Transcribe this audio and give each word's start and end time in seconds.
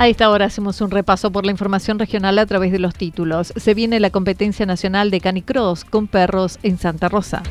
A 0.00 0.08
esta 0.08 0.30
hora 0.30 0.46
hacemos 0.46 0.80
un 0.80 0.90
repaso 0.90 1.30
por 1.30 1.44
la 1.44 1.50
información 1.50 1.98
regional 1.98 2.38
a 2.38 2.46
través 2.46 2.72
de 2.72 2.78
los 2.78 2.94
títulos. 2.94 3.52
Se 3.54 3.74
viene 3.74 4.00
la 4.00 4.08
competencia 4.08 4.64
nacional 4.64 5.10
de 5.10 5.20
canicross 5.20 5.84
con 5.84 6.06
perros 6.06 6.58
en 6.62 6.78
Santa 6.78 7.10
Rosa. 7.10 7.42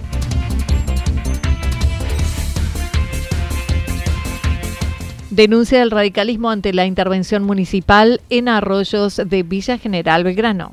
Denuncia 5.29 5.83
el 5.83 5.91
radicalismo 5.91 6.49
ante 6.49 6.73
la 6.73 6.87
intervención 6.87 7.43
municipal 7.43 8.19
en 8.31 8.49
arroyos 8.49 9.21
de 9.23 9.43
Villa 9.43 9.77
General 9.77 10.23
Belgrano. 10.23 10.71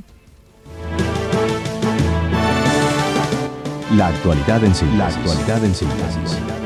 La 3.95 4.07
actualidad 4.07 4.65
en. 4.65 4.73
La 4.97 5.09
en 5.11 5.75
síntesis. 5.75 6.66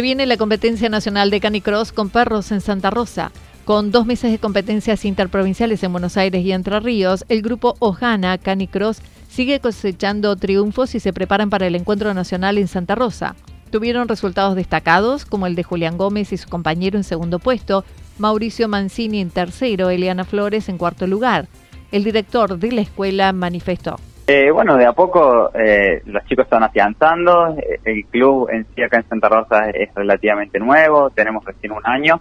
Se 0.00 0.02
viene 0.02 0.24
la 0.24 0.38
competencia 0.38 0.88
nacional 0.88 1.28
de 1.28 1.40
canicross 1.40 1.92
con 1.92 2.08
perros 2.08 2.52
en 2.52 2.62
Santa 2.62 2.88
Rosa. 2.88 3.32
Con 3.66 3.90
dos 3.90 4.06
meses 4.06 4.32
de 4.32 4.38
competencias 4.38 5.04
interprovinciales 5.04 5.82
en 5.82 5.92
Buenos 5.92 6.16
Aires 6.16 6.42
y 6.42 6.52
Entre 6.52 6.80
Ríos, 6.80 7.26
el 7.28 7.42
grupo 7.42 7.76
Ojana 7.80 8.38
Canicross 8.38 9.02
sigue 9.28 9.60
cosechando 9.60 10.36
triunfos 10.36 10.94
y 10.94 11.00
se 11.00 11.12
preparan 11.12 11.50
para 11.50 11.66
el 11.66 11.74
encuentro 11.74 12.14
nacional 12.14 12.56
en 12.56 12.66
Santa 12.66 12.94
Rosa. 12.94 13.36
Tuvieron 13.70 14.08
resultados 14.08 14.56
destacados, 14.56 15.26
como 15.26 15.46
el 15.46 15.54
de 15.54 15.64
Julián 15.64 15.98
Gómez 15.98 16.32
y 16.32 16.38
su 16.38 16.48
compañero 16.48 16.96
en 16.96 17.04
segundo 17.04 17.38
puesto, 17.38 17.84
Mauricio 18.16 18.68
Mancini 18.68 19.20
en 19.20 19.28
tercero, 19.28 19.90
Eliana 19.90 20.24
Flores 20.24 20.70
en 20.70 20.78
cuarto 20.78 21.06
lugar. 21.06 21.46
El 21.92 22.04
director 22.04 22.58
de 22.58 22.72
la 22.72 22.80
escuela 22.80 23.34
manifestó. 23.34 24.00
Eh, 24.26 24.50
bueno, 24.52 24.76
de 24.76 24.86
a 24.86 24.92
poco 24.92 25.50
eh, 25.54 26.02
los 26.06 26.24
chicos 26.26 26.44
están 26.44 26.62
afianzando, 26.62 27.48
eh, 27.56 27.80
el 27.84 28.04
club 28.06 28.48
en 28.50 28.64
sí 28.74 28.82
acá 28.82 28.98
en 28.98 29.08
Santa 29.08 29.28
Rosa 29.28 29.70
es 29.70 29.92
relativamente 29.94 30.58
nuevo, 30.60 31.10
tenemos 31.10 31.44
recién 31.44 31.72
un 31.72 31.82
año 31.84 32.20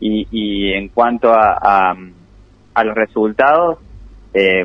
y, 0.00 0.72
en 0.72 0.88
cuanto 0.88 1.32
a, 1.32 1.96
los 2.84 2.94
resultados, 2.94 3.78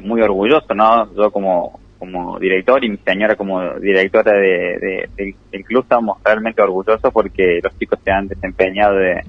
muy 0.02 0.22
orgulloso, 0.22 0.74
¿no? 0.76 1.14
Yo 1.16 1.32
como, 1.32 1.80
como 1.98 2.38
director 2.38 2.84
y 2.84 2.90
mi 2.90 2.98
señora 2.98 3.36
como 3.36 3.76
directora 3.76 4.34
de, 4.34 5.08
del 5.52 5.64
club 5.64 5.84
estamos 5.84 6.18
realmente 6.24 6.62
orgullosos 6.62 7.14
porque 7.14 7.62
los 7.64 7.78
chicos 7.80 8.00
se 8.04 8.12
han 8.12 8.28
desempeñado 8.28 8.96
de, 8.96 9.24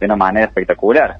una 0.00 0.16
manera 0.16 0.46
espectacular. 0.46 1.18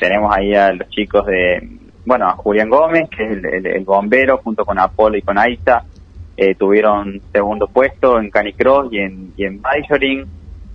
Tenemos 0.00 0.34
ahí 0.34 0.52
a 0.52 0.72
los 0.72 0.88
chicos 0.88 1.26
de 1.26 1.85
bueno, 2.06 2.28
a 2.28 2.32
Julián 2.32 2.70
Gómez, 2.70 3.10
que 3.10 3.24
es 3.24 3.44
el, 3.64 3.84
bombero, 3.84 4.38
junto 4.38 4.64
con 4.64 4.78
Apolo 4.78 5.18
y 5.18 5.22
con 5.22 5.36
Aiza, 5.36 5.84
eh, 6.36 6.54
tuvieron 6.54 7.20
segundo 7.32 7.66
puesto 7.66 8.20
en 8.20 8.30
Canicross 8.30 8.92
y 8.92 8.98
en, 8.98 9.32
y 9.36 9.44
en 9.44 9.60
Majoring. 9.60 10.24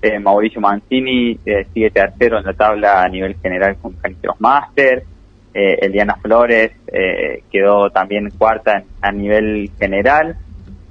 Eh, 0.02 0.20
Mauricio 0.20 0.60
Mancini 0.60 1.40
eh, 1.46 1.68
sigue 1.74 1.92
tercero 1.92 2.40
en 2.40 2.46
la 2.46 2.54
tabla 2.54 3.04
a 3.04 3.08
nivel 3.08 3.36
general 3.42 3.78
con 3.82 3.94
Canicross 3.94 4.42
Master. 4.42 5.04
Eliana 5.54 6.16
Flores 6.16 6.72
quedó 7.52 7.90
también 7.90 8.30
cuarta 8.38 8.84
a 9.02 9.12
nivel 9.12 9.70
general. 9.78 10.38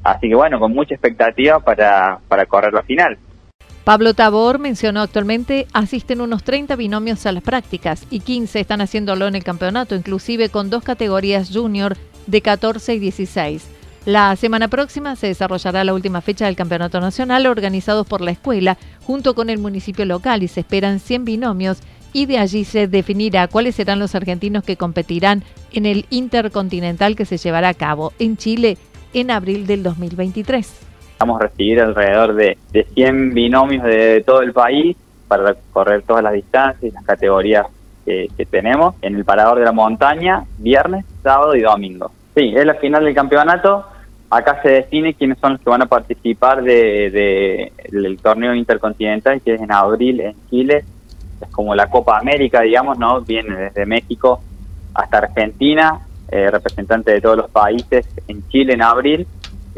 Así 0.04 0.28
que 0.28 0.34
bueno, 0.34 0.60
con 0.60 0.74
mucha 0.74 0.94
expectativa 0.94 1.60
para, 1.60 2.18
para 2.28 2.44
correr 2.44 2.74
la 2.74 2.82
final. 2.82 3.16
Pablo 3.84 4.12
Tabor 4.12 4.58
mencionó 4.58 5.00
actualmente 5.00 5.66
asisten 5.72 6.20
unos 6.20 6.44
30 6.44 6.76
binomios 6.76 7.24
a 7.24 7.32
las 7.32 7.42
prácticas 7.42 8.06
y 8.10 8.20
15 8.20 8.60
están 8.60 8.82
haciéndolo 8.82 9.26
en 9.26 9.34
el 9.34 9.42
campeonato, 9.42 9.94
inclusive 9.94 10.50
con 10.50 10.68
dos 10.68 10.84
categorías 10.84 11.50
junior 11.52 11.96
de 12.26 12.42
14 12.42 12.94
y 12.94 12.98
16. 12.98 13.64
La 14.04 14.36
semana 14.36 14.68
próxima 14.68 15.16
se 15.16 15.28
desarrollará 15.28 15.84
la 15.84 15.94
última 15.94 16.20
fecha 16.20 16.46
del 16.46 16.56
Campeonato 16.56 17.00
Nacional 17.00 17.46
organizado 17.46 18.04
por 18.04 18.20
la 18.20 18.30
escuela 18.30 18.78
junto 19.04 19.34
con 19.34 19.50
el 19.50 19.58
municipio 19.58 20.04
local 20.04 20.42
y 20.42 20.48
se 20.48 20.60
esperan 20.60 21.00
100 21.00 21.24
binomios 21.24 21.78
y 22.12 22.26
de 22.26 22.38
allí 22.38 22.64
se 22.64 22.86
definirá 22.86 23.48
cuáles 23.48 23.76
serán 23.76 23.98
los 23.98 24.14
argentinos 24.14 24.64
que 24.64 24.76
competirán 24.76 25.42
en 25.72 25.86
el 25.86 26.06
Intercontinental 26.10 27.16
que 27.16 27.24
se 27.24 27.38
llevará 27.38 27.68
a 27.68 27.74
cabo 27.74 28.12
en 28.18 28.36
Chile 28.36 28.78
en 29.12 29.30
abril 29.30 29.66
del 29.66 29.82
2023. 29.82 30.89
Vamos 31.20 31.38
a 31.38 31.48
recibir 31.48 31.78
alrededor 31.82 32.34
de, 32.34 32.56
de 32.72 32.84
100 32.94 33.34
binomios 33.34 33.84
de, 33.84 34.22
todo 34.24 34.40
el 34.40 34.54
país 34.54 34.96
para 35.28 35.48
recorrer 35.48 36.02
todas 36.02 36.24
las 36.24 36.32
distancias 36.32 36.82
y 36.82 36.94
las 36.94 37.04
categorías 37.04 37.66
que, 38.06 38.46
tenemos 38.50 38.94
en 39.02 39.16
el 39.16 39.24
Parador 39.26 39.58
de 39.58 39.66
la 39.66 39.72
Montaña, 39.72 40.44
viernes, 40.56 41.04
sábado 41.22 41.54
y 41.54 41.60
domingo. 41.60 42.10
Sí, 42.34 42.54
es 42.56 42.64
la 42.64 42.74
final 42.74 43.04
del 43.04 43.14
campeonato. 43.14 43.84
Acá 44.30 44.62
se 44.62 44.70
define 44.70 45.12
quiénes 45.12 45.38
son 45.38 45.52
los 45.52 45.60
que 45.60 45.68
van 45.68 45.82
a 45.82 45.86
participar 45.86 46.62
de, 46.62 47.70
del 47.90 48.18
torneo 48.18 48.54
intercontinental 48.54 49.42
que 49.42 49.54
es 49.54 49.60
en 49.60 49.72
abril 49.72 50.20
en 50.20 50.34
Chile. 50.48 50.84
Es 51.38 51.50
como 51.50 51.74
la 51.74 51.88
Copa 51.88 52.18
América, 52.18 52.62
digamos, 52.62 52.98
¿no? 52.98 53.20
Viene 53.20 53.56
desde 53.56 53.84
México 53.84 54.40
hasta 54.94 55.18
Argentina, 55.18 56.00
eh, 56.30 56.50
representante 56.50 57.12
de 57.12 57.20
todos 57.20 57.36
los 57.36 57.50
países 57.50 58.08
en 58.26 58.48
Chile 58.48 58.72
en 58.72 58.82
abril 58.82 59.26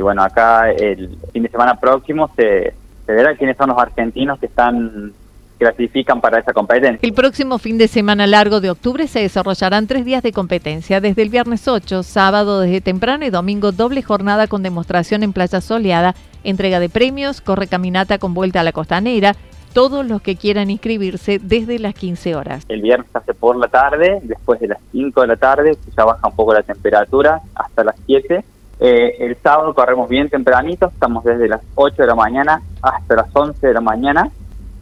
y 0.02 0.04
bueno, 0.04 0.24
acá 0.24 0.68
el 0.72 1.16
fin 1.32 1.44
de 1.44 1.48
semana 1.48 1.78
próximo 1.78 2.28
se, 2.34 2.74
se 3.06 3.12
verá 3.12 3.36
quiénes 3.36 3.56
son 3.56 3.68
los 3.68 3.78
argentinos 3.78 4.40
que 4.40 4.46
están 4.46 5.12
clasifican 5.58 6.20
para 6.20 6.40
esa 6.40 6.52
competencia. 6.52 7.06
El 7.06 7.14
próximo 7.14 7.56
fin 7.58 7.78
de 7.78 7.86
semana 7.86 8.26
largo 8.26 8.60
de 8.60 8.68
octubre 8.68 9.06
se 9.06 9.20
desarrollarán 9.20 9.86
tres 9.86 10.04
días 10.04 10.24
de 10.24 10.32
competencia, 10.32 11.00
desde 11.00 11.22
el 11.22 11.28
viernes 11.28 11.68
8, 11.68 12.02
sábado 12.02 12.58
desde 12.58 12.80
temprano 12.80 13.24
y 13.24 13.30
domingo 13.30 13.70
doble 13.70 14.02
jornada 14.02 14.48
con 14.48 14.64
demostración 14.64 15.22
en 15.22 15.32
playa 15.32 15.60
soleada, 15.60 16.16
entrega 16.42 16.80
de 16.80 16.88
premios, 16.88 17.40
corre 17.40 17.68
caminata 17.68 18.18
con 18.18 18.34
vuelta 18.34 18.58
a 18.58 18.64
la 18.64 18.72
costanera, 18.72 19.36
todos 19.72 20.04
los 20.04 20.20
que 20.20 20.34
quieran 20.34 20.68
inscribirse 20.68 21.38
desde 21.40 21.78
las 21.78 21.94
15 21.94 22.34
horas. 22.34 22.64
El 22.68 22.82
viernes 22.82 23.06
hace 23.14 23.32
por 23.32 23.54
la 23.54 23.68
tarde, 23.68 24.18
después 24.24 24.58
de 24.58 24.66
las 24.66 24.78
5 24.90 25.20
de 25.20 25.26
la 25.28 25.36
tarde 25.36 25.78
ya 25.96 26.04
baja 26.04 26.26
un 26.26 26.34
poco 26.34 26.54
la 26.54 26.64
temperatura 26.64 27.40
hasta 27.54 27.84
las 27.84 27.94
7. 28.06 28.44
Eh, 28.80 29.16
el 29.20 29.36
sábado 29.42 29.74
corremos 29.74 30.08
bien 30.08 30.28
tempranito, 30.28 30.86
estamos 30.88 31.24
desde 31.24 31.48
las 31.48 31.60
8 31.74 32.02
de 32.02 32.08
la 32.08 32.14
mañana 32.14 32.62
hasta 32.80 33.14
las 33.14 33.26
11 33.32 33.66
de 33.66 33.74
la 33.74 33.80
mañana 33.80 34.30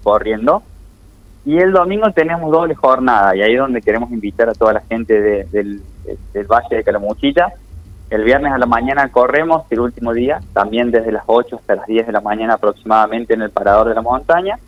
corriendo. 0.02 0.62
Y 1.44 1.58
el 1.58 1.72
domingo 1.72 2.10
tenemos 2.12 2.50
doble 2.50 2.74
jornada 2.74 3.34
y 3.34 3.42
ahí 3.42 3.54
es 3.54 3.58
donde 3.58 3.82
queremos 3.82 4.10
invitar 4.10 4.48
a 4.48 4.54
toda 4.54 4.74
la 4.74 4.80
gente 4.80 5.46
del, 5.46 5.82
del 6.32 6.46
Valle 6.46 6.76
de 6.76 6.84
Calamuchita 6.84 7.52
el 8.10 8.24
viernes 8.24 8.52
a 8.52 8.58
la 8.58 8.66
mañana 8.66 9.08
corremos 9.08 9.62
el 9.70 9.78
último 9.78 10.12
día, 10.12 10.40
también 10.52 10.90
desde 10.90 11.12
las 11.12 11.22
8 11.26 11.56
hasta 11.56 11.76
las 11.76 11.86
10 11.86 12.08
de 12.08 12.12
la 12.12 12.20
mañana 12.20 12.54
aproximadamente 12.54 13.34
en 13.34 13.42
el 13.42 13.50
parador 13.50 13.88
de 13.88 13.94
la 13.94 14.02
montaña. 14.02 14.58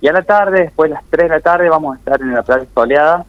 Y 0.00 0.08
a 0.08 0.12
la 0.12 0.22
tarde, 0.22 0.62
después 0.62 0.88
de 0.88 0.94
las 0.94 1.04
3 1.10 1.28
de 1.28 1.36
la 1.36 1.40
tarde, 1.42 1.68
vamos 1.68 1.94
a 1.94 1.98
estar 1.98 2.20
en 2.22 2.32
la 2.32 2.42
playa 2.42 2.64
soleada 2.74 3.26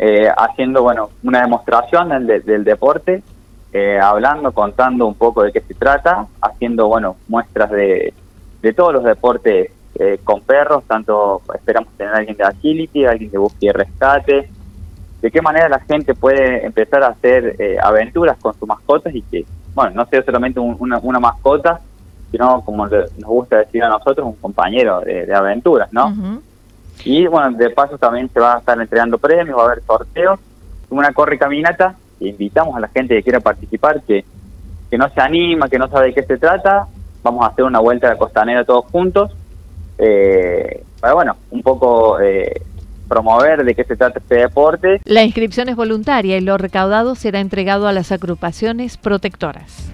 eh, 0.00 0.28
haciendo 0.36 0.82
bueno 0.82 1.10
una 1.22 1.42
demostración 1.42 2.26
del, 2.26 2.64
deporte, 2.64 3.22
eh, 3.72 3.98
hablando, 4.00 4.52
contando 4.52 5.06
un 5.06 5.14
poco 5.14 5.42
de 5.42 5.52
qué 5.52 5.60
se 5.60 5.74
trata, 5.74 6.26
haciendo 6.40 6.88
bueno 6.88 7.16
muestras 7.28 7.70
de, 7.70 8.14
de 8.62 8.72
todos 8.72 8.92
los 8.92 9.04
deportes 9.04 9.70
eh, 10.00 10.18
con 10.22 10.42
perros, 10.42 10.84
tanto 10.86 11.42
esperamos 11.54 11.92
tener 11.96 12.14
a 12.14 12.18
alguien 12.18 12.36
de 12.36 12.44
agility, 12.44 13.04
alguien 13.04 13.30
de 13.30 13.38
búsqueda 13.38 13.70
y 13.70 13.72
rescate, 13.72 14.50
de 15.20 15.30
qué 15.30 15.42
manera 15.42 15.68
la 15.68 15.80
gente 15.80 16.14
puede 16.14 16.64
empezar 16.64 17.02
a 17.02 17.08
hacer 17.08 17.56
eh, 17.58 17.76
aventuras 17.82 18.38
con 18.38 18.56
sus 18.56 18.68
mascotas 18.68 19.12
y 19.14 19.22
que, 19.22 19.44
bueno, 19.74 19.90
no 19.94 20.06
sea 20.06 20.22
solamente 20.22 20.60
una, 20.60 21.18
mascota, 21.18 21.80
sino, 22.30 22.62
como 22.64 22.86
nos 22.86 23.10
gusta 23.24 23.58
decir 23.58 23.82
a 23.82 23.88
nosotros, 23.88 24.26
un 24.26 24.36
compañero 24.36 25.00
de, 25.00 25.34
aventuras, 25.34 25.92
¿no? 25.92 26.14
Y, 27.04 27.26
bueno, 27.26 27.56
de 27.56 27.70
paso 27.70 27.98
también 27.98 28.30
se 28.32 28.38
va 28.38 28.56
a 28.56 28.58
estar 28.58 28.80
entregando 28.80 29.18
premios, 29.18 29.58
va 29.58 29.62
a 29.62 29.66
haber 29.66 29.82
sorteos, 29.82 30.38
una 30.90 31.12
corre 31.12 31.38
caminata, 31.38 31.96
invitamos 32.20 32.76
a 32.76 32.80
la 32.80 32.88
gente 32.88 33.14
que 33.14 33.22
quiera 33.22 33.40
participar, 33.40 34.02
que, 34.02 34.24
que 34.90 34.98
no 34.98 35.08
se 35.10 35.20
anima, 35.20 35.68
que 35.68 35.78
no 35.78 35.88
sabe 35.88 36.08
de 36.08 36.14
qué 36.14 36.22
se 36.22 36.38
trata, 36.38 36.86
vamos 37.22 37.44
a 37.44 37.48
hacer 37.48 37.64
una 37.64 37.80
vuelta 37.80 38.08
a 38.08 38.10
la 38.10 38.18
costanera 38.18 38.64
todos 38.64 38.86
juntos, 38.86 39.30
eh, 39.98 40.82
para, 41.00 41.14
bueno, 41.14 41.36
un 41.50 41.62
poco... 41.62 42.20
Eh, 42.20 42.62
promover 43.08 43.64
de 43.64 43.74
qué 43.74 43.84
se 43.84 43.96
trata 43.96 44.18
este 44.20 44.36
deporte. 44.36 45.00
La 45.04 45.24
inscripción 45.24 45.68
es 45.68 45.76
voluntaria 45.76 46.36
y 46.36 46.40
lo 46.40 46.58
recaudado 46.58 47.14
será 47.14 47.40
entregado 47.40 47.88
a 47.88 47.92
las 47.92 48.12
agrupaciones 48.12 48.96
protectoras. 48.98 49.90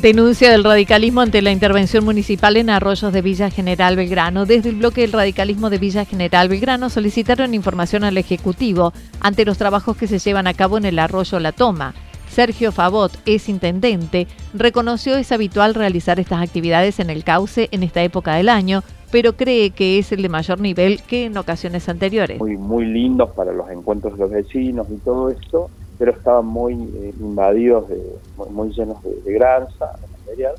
Denuncia 0.00 0.52
del 0.52 0.62
radicalismo 0.62 1.22
ante 1.22 1.42
la 1.42 1.50
intervención 1.50 2.04
municipal 2.04 2.56
en 2.56 2.70
arroyos 2.70 3.12
de 3.12 3.20
Villa 3.20 3.50
General 3.50 3.96
Belgrano. 3.96 4.46
Desde 4.46 4.68
el 4.68 4.76
bloque 4.76 5.00
del 5.00 5.10
radicalismo 5.10 5.70
de 5.70 5.78
Villa 5.78 6.04
General 6.04 6.48
Belgrano 6.48 6.88
solicitaron 6.88 7.52
información 7.52 8.04
al 8.04 8.16
Ejecutivo 8.16 8.92
ante 9.18 9.44
los 9.44 9.58
trabajos 9.58 9.96
que 9.96 10.06
se 10.06 10.20
llevan 10.20 10.46
a 10.46 10.54
cabo 10.54 10.78
en 10.78 10.84
el 10.84 11.00
arroyo 11.00 11.40
La 11.40 11.50
Toma. 11.50 11.94
Sergio 12.28 12.70
Favot 12.70 13.18
es 13.26 13.48
intendente, 13.48 14.28
reconoció 14.54 15.16
es 15.16 15.32
habitual 15.32 15.74
realizar 15.74 16.20
estas 16.20 16.42
actividades 16.42 17.00
en 17.00 17.10
el 17.10 17.24
cauce 17.24 17.68
en 17.72 17.82
esta 17.82 18.00
época 18.00 18.36
del 18.36 18.50
año, 18.50 18.84
pero 19.10 19.36
cree 19.36 19.70
que 19.70 19.98
es 19.98 20.12
el 20.12 20.22
de 20.22 20.28
mayor 20.28 20.60
nivel 20.60 21.02
que 21.02 21.24
en 21.24 21.36
ocasiones 21.36 21.88
anteriores. 21.88 22.38
Muy, 22.38 22.56
muy 22.56 22.84
lindos 22.84 23.30
para 23.30 23.52
los 23.52 23.68
encuentros 23.68 24.12
de 24.12 24.20
los 24.20 24.30
vecinos 24.30 24.86
y 24.90 24.98
todo 24.98 25.30
esto, 25.30 25.70
pero 25.98 26.12
estaban 26.12 26.46
muy 26.46 26.74
eh, 26.74 27.14
invadidos, 27.18 27.88
de, 27.88 28.00
muy, 28.50 28.70
llenos 28.72 29.02
de, 29.02 29.20
de 29.20 29.32
granza, 29.32 29.92
de 30.00 30.06
material. 30.18 30.54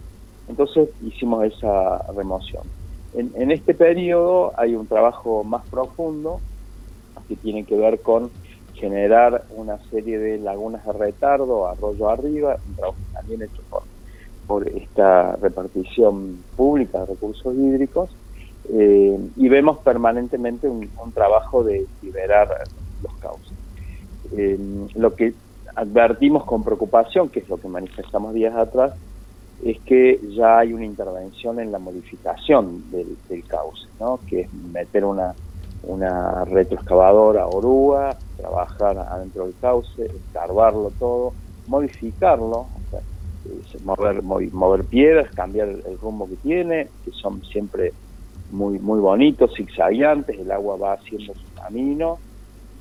Entonces 0.48 0.90
hicimos 1.02 1.46
esa 1.46 2.00
remoción. 2.14 2.64
En, 3.14 3.52
este 3.52 3.74
periodo 3.74 4.54
hay 4.56 4.76
un 4.76 4.86
trabajo 4.86 5.44
más 5.44 5.68
profundo 5.68 6.40
que 7.28 7.36
tiene 7.36 7.64
que 7.64 7.76
ver 7.76 8.02
con 8.02 8.30
generar 8.76 9.46
una 9.56 9.78
serie 9.90 10.20
de 10.20 10.38
lagunas 10.38 10.86
de 10.86 10.94
retardo, 10.94 11.68
arroyo 11.68 12.10
arriba, 12.10 12.58
un 12.68 12.76
trabajo 12.76 12.98
también 13.14 13.42
hecho 13.42 13.62
por, 14.48 14.68
esta 14.68 15.36
repartición 15.36 16.44
pública 16.56 17.00
de 17.02 17.06
recursos 17.08 17.54
hídricos, 17.56 18.10
eh, 18.72 19.20
y 19.36 19.50
vemos 19.50 19.80
permanentemente 19.80 20.68
un, 20.68 20.90
trabajo 21.14 21.64
de 21.64 21.86
liberar. 22.02 22.50
Eh, 24.32 24.58
lo 24.96 25.16
que 25.16 25.34
advertimos 25.76 26.46
con 26.46 26.64
preocupación, 26.64 27.30
que 27.30 27.40
es 27.40 27.50
lo 27.50 27.58
que 27.58 27.68
manifestamos 27.68 28.34
días 28.34 28.56
atrás, 28.56 28.94
es 29.64 29.80
que 29.82 30.20
ya 30.36 30.60
hay 30.60 30.74
una 30.74 30.86
intervención 30.86 31.60
en 31.60 31.72
la 31.72 31.80
modificación 31.80 32.90
del, 32.92 33.18
cauce, 33.48 33.88
¿no? 34.00 34.20
que 34.28 34.42
es 34.42 34.54
meter 34.54 35.04
una 35.06 35.34
una 35.84 36.44
retroexcavadora 36.46 37.48
oruga, 37.48 38.18
trabajar 38.38 38.98
adentro 38.98 39.46
del 39.46 39.56
cauce, 39.60 40.06
escarbarlo 40.06 40.92
todo, 41.00 41.34
modificarlo, 41.68 42.68
mover, 43.84 44.22
mover 44.24 44.86
piedras, 44.86 45.32
cambiar 45.34 45.70
el, 45.70 45.98
rumbo 46.00 46.28
que 46.28 46.36
tiene, 46.38 46.90
que 47.04 47.12
son 47.12 47.42
siempre 47.44 47.94
muy, 48.50 48.80
muy 48.80 49.00
bonitos, 49.00 49.54
zigzagueantes, 49.56 50.38
el 50.38 50.52
agua 50.52 50.78
va 50.78 50.94
haciendo 50.94 51.34
su 51.34 51.54
camino 51.54 52.20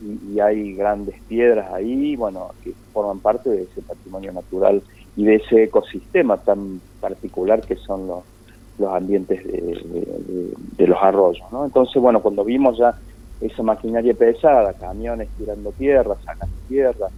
y, 0.01 0.35
y, 0.35 0.41
hay 0.41 0.75
grandes 0.75 1.21
piedras 1.29 1.73
ahí, 1.73 2.17
bueno, 2.17 2.51
que 2.63 2.73
forman 2.93 3.19
parte 3.21 3.51
de 3.51 3.63
ese 3.63 3.83
patrimonio 3.83 4.33
natural 4.33 4.83
y 5.17 5.25
de 5.25 5.37
ese 5.37 5.65
ecosistema 5.65 6.37
tan 6.39 6.81
particular 7.01 7.61
que 7.63 7.77
son 7.77 8.07
los, 8.07 8.23
los 8.79 8.93
ambientes 8.93 9.45
de, 9.45 10.87
los 10.87 10.99
arroyos. 11.03 11.45
¿no? 11.53 11.65
Entonces, 11.65 12.01
bueno, 12.01 12.21
cuando 12.23 12.45
vimos 12.45 12.79
ya 12.79 12.95
esa 13.41 13.63
maquinaria 13.63 14.15
pesada, 14.15 14.73
camiones 14.75 15.29
tirando 15.37 15.73
tierra, 15.73 16.17
sacando 16.25 16.55
tierra 16.69 17.09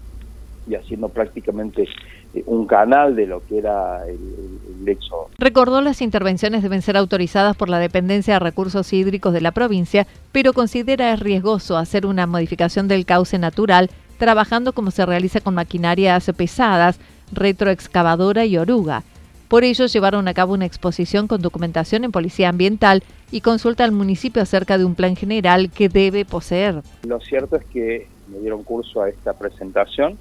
y 0.68 0.74
haciendo 0.74 1.08
prácticamente 1.08 1.88
eh, 2.34 2.42
un 2.46 2.66
canal 2.66 3.16
de 3.16 3.26
lo 3.26 3.44
que 3.46 3.58
era 3.58 4.06
el, 4.06 4.14
el, 4.14 4.84
lecho. 4.84 5.28
Recordó 5.38 5.80
las 5.80 6.00
intervenciones 6.00 6.62
deben 6.62 6.82
ser 6.82 6.96
autorizadas 6.96 7.56
por 7.56 7.68
la 7.68 7.78
Dependencia 7.78 8.34
de 8.34 8.40
Recursos 8.40 8.92
Hídricos 8.92 9.32
de 9.32 9.40
la 9.40 9.52
provincia, 9.52 10.06
pero 10.32 10.52
considera 10.52 11.12
es 11.12 11.20
riesgoso 11.20 11.76
hacer 11.76 12.06
una 12.06 12.26
modificación 12.26 12.88
del 12.88 13.04
cauce 13.04 13.38
natural 13.38 13.90
trabajando 14.20 14.74
como 14.74 14.90
se 14.90 15.06
realiza 15.06 15.40
con 15.40 15.54
maquinarias 15.54 16.30
pesadas, 16.36 17.00
retroexcavadora 17.32 18.44
y 18.44 18.58
oruga. 18.58 19.02
Por 19.48 19.64
ello, 19.64 19.86
llevaron 19.86 20.28
a 20.28 20.34
cabo 20.34 20.54
una 20.54 20.66
exposición 20.66 21.26
con 21.26 21.42
documentación 21.42 22.04
en 22.04 22.12
Policía 22.12 22.50
Ambiental 22.50 23.02
y 23.32 23.40
consulta 23.40 23.82
al 23.82 23.90
municipio 23.90 24.40
acerca 24.40 24.78
de 24.78 24.84
un 24.84 24.94
plan 24.94 25.16
general 25.16 25.70
que 25.72 25.88
debe 25.88 26.24
poseer. 26.24 26.82
Lo 27.02 27.18
cierto 27.18 27.56
es 27.56 27.64
que 27.64 28.06
me 28.28 28.38
dieron 28.38 28.62
curso 28.62 29.02
a 29.02 29.08
esta 29.08 29.32
presentación 29.32 30.18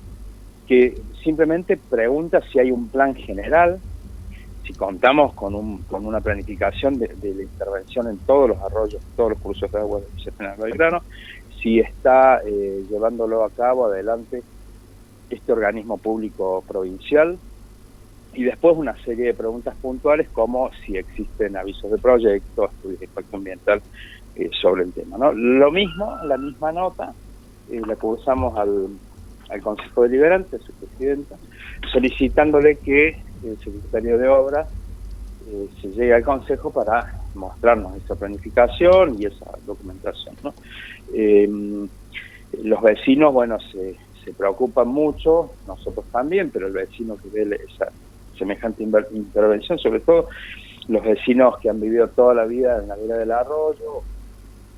que 0.69 1.01
simplemente 1.23 1.77
pregunta 1.77 2.43
si 2.51 2.59
hay 2.59 2.69
un 2.69 2.89
plan 2.89 3.15
general, 3.15 3.79
si 4.63 4.73
contamos 4.73 5.33
con, 5.33 5.55
un, 5.55 5.79
con 5.79 6.05
una 6.05 6.21
planificación 6.21 6.99
de, 6.99 7.07
la 7.07 7.41
intervención 7.41 8.07
en 8.07 8.19
todos 8.19 8.49
los 8.49 8.59
arroyos, 8.59 9.01
todos 9.15 9.31
los 9.31 9.39
cursos 9.39 9.71
de 9.71 9.79
agua 9.79 9.99
de 9.99 10.31
General 10.31 11.01
si 11.59 11.79
está 11.79 12.41
eh, 12.45 12.83
llevándolo 12.87 13.43
a 13.43 13.49
cabo 13.49 13.87
adelante 13.87 14.43
este 15.31 15.51
organismo 15.51 15.97
público 15.97 16.63
provincial, 16.67 17.39
y 18.35 18.43
después 18.43 18.77
una 18.77 18.95
serie 19.03 19.25
de 19.25 19.33
preguntas 19.33 19.75
puntuales 19.81 20.29
como 20.29 20.69
si 20.85 20.97
existen 20.97 21.57
avisos 21.57 21.89
de 21.89 21.97
proyecto, 21.97 22.65
estudios 22.65 22.99
de 22.99 23.05
impacto 23.07 23.37
ambiental 23.37 23.81
eh, 24.35 24.51
sobre 24.61 24.83
el 24.83 24.93
tema. 24.93 25.17
¿no? 25.17 25.31
Lo 25.33 25.71
mismo, 25.71 26.15
la 26.25 26.37
misma 26.37 26.71
nota, 26.71 27.11
eh, 27.71 27.81
la 27.85 27.95
cursamos 27.95 28.55
al, 28.55 28.89
al 29.49 29.61
Consejo 29.61 30.03
Deliberante, 30.03 30.57
a 30.57 30.59
su 30.59 30.71
presidenta, 30.73 31.35
solicitándole 31.91 32.77
que 32.77 33.17
el 33.43 33.57
secretario 33.57 34.17
de 34.17 34.27
Obras 34.27 34.67
eh, 35.49 35.67
se 35.81 35.89
llegue 35.89 36.13
al 36.13 36.23
Consejo 36.23 36.71
para 36.71 37.13
mostrarnos 37.35 37.95
esa 37.95 38.15
planificación 38.15 39.19
y 39.19 39.25
esa 39.25 39.45
documentación. 39.65 40.35
¿no? 40.43 40.53
los 42.63 42.81
vecinos, 42.81 43.31
bueno, 43.31 43.59
se, 43.59 43.95
se 44.23 44.33
preocupan 44.33 44.87
mucho, 44.87 45.51
nosotros 45.67 46.05
también, 46.11 46.49
pero 46.49 46.67
el 46.67 46.73
vecino 46.73 47.15
que 47.17 47.29
ve 47.29 47.59
esa 47.71 47.91
semejante 48.37 48.83
intervención, 48.83 49.77
sobre 49.77 49.99
todo 49.99 50.29
los 50.87 51.03
vecinos 51.03 51.57
que 51.59 51.69
han 51.69 51.79
vivido 51.79 52.07
toda 52.07 52.33
la 52.33 52.45
vida 52.45 52.79
en 52.81 52.87
la 52.87 52.95
vera 52.95 53.17
del 53.17 53.31
arroyo 53.31 54.01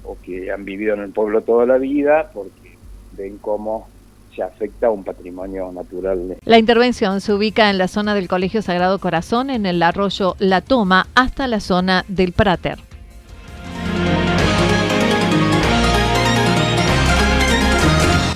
o 0.04 0.18
que 0.24 0.51
han 0.51 0.66
vivido 0.66 0.94
en 0.94 1.01
el 1.01 1.12
pueblo 1.12 1.42
toda 1.42 1.66
la 1.66 1.78
vida 1.78 2.32
porque 2.34 2.75
ven 3.13 3.38
cómo 3.38 3.88
se 4.36 4.44
afecta 4.44 4.90
un 4.90 5.04
patrimonio 5.04 5.72
natural. 5.72 6.38
La 6.46 6.58
intervención 6.58 7.22
se 7.22 7.34
ubica 7.34 7.70
en 7.70 7.78
la 7.78 7.88
zona 7.88 8.16
del 8.16 8.28
Colegio 8.28 8.62
Sagrado 8.62 9.00
Corazón, 9.00 9.50
en 9.50 9.66
el 9.66 9.82
arroyo 9.84 10.36
La 10.40 10.62
Toma, 10.62 11.08
hasta 11.16 11.48
la 11.48 11.60
zona 11.60 12.06
del 12.08 12.32
Prater. 12.34 12.80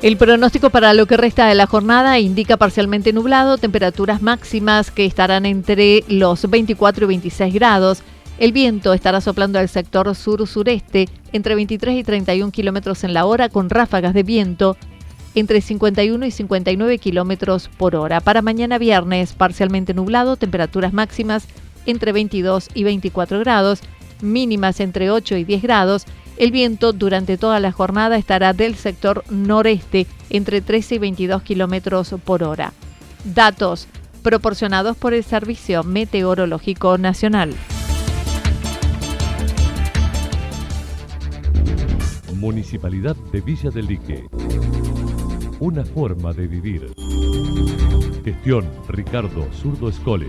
El 0.00 0.16
pronóstico 0.16 0.70
para 0.70 0.94
lo 0.94 1.06
que 1.06 1.16
resta 1.16 1.48
de 1.48 1.56
la 1.56 1.66
jornada 1.66 2.20
indica 2.20 2.56
parcialmente 2.56 3.12
nublado, 3.12 3.58
temperaturas 3.58 4.22
máximas 4.22 4.92
que 4.92 5.04
estarán 5.04 5.44
entre 5.44 6.04
los 6.06 6.48
24 6.48 7.04
y 7.04 7.08
26 7.08 7.52
grados. 7.52 8.02
El 8.38 8.52
viento 8.52 8.92
estará 8.92 9.20
soplando 9.20 9.58
al 9.58 9.68
sector 9.68 10.14
sur-sureste 10.14 11.08
entre 11.32 11.56
23 11.56 11.96
y 11.96 12.04
31 12.04 12.52
kilómetros 12.52 13.02
en 13.02 13.12
la 13.12 13.24
hora, 13.24 13.48
con 13.48 13.70
ráfagas 13.70 14.14
de 14.14 14.22
viento 14.22 14.76
entre 15.34 15.60
51 15.60 16.24
y 16.26 16.30
59 16.30 16.98
kilómetros 16.98 17.68
por 17.76 17.96
hora. 17.96 18.20
Para 18.20 18.40
mañana 18.40 18.78
viernes, 18.78 19.32
parcialmente 19.32 19.94
nublado, 19.94 20.36
temperaturas 20.36 20.92
máximas 20.92 21.48
entre 21.86 22.12
22 22.12 22.68
y 22.72 22.84
24 22.84 23.40
grados, 23.40 23.80
mínimas 24.20 24.78
entre 24.78 25.10
8 25.10 25.38
y 25.38 25.44
10 25.44 25.62
grados 25.62 26.06
el 26.38 26.52
viento 26.52 26.92
durante 26.92 27.36
toda 27.36 27.60
la 27.60 27.72
jornada 27.72 28.16
estará 28.16 28.52
del 28.52 28.76
sector 28.76 29.24
noreste 29.28 30.06
entre 30.30 30.60
13 30.60 30.94
y 30.94 30.98
22 30.98 31.42
kilómetros 31.42 32.14
por 32.24 32.44
hora. 32.44 32.72
Datos 33.24 33.88
proporcionados 34.22 34.96
por 34.96 35.14
el 35.14 35.24
Servicio 35.24 35.82
Meteorológico 35.82 36.96
Nacional. 36.96 37.54
Municipalidad 42.34 43.16
de 43.32 43.40
Villa 43.40 43.70
del 43.70 43.86
Lique. 43.86 44.24
Una 45.58 45.84
forma 45.84 46.32
de 46.32 46.46
vivir. 46.46 46.92
Gestión 48.24 48.64
Ricardo 48.88 49.48
Zurdo 49.52 49.88
Escole. 49.88 50.28